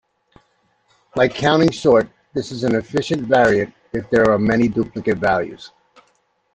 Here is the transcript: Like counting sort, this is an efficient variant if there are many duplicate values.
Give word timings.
Like 1.15 1.35
counting 1.35 1.71
sort, 1.71 2.09
this 2.33 2.51
is 2.51 2.63
an 2.63 2.73
efficient 2.73 3.21
variant 3.21 3.71
if 3.93 4.09
there 4.09 4.31
are 4.31 4.39
many 4.39 4.67
duplicate 4.67 5.19
values. 5.19 5.71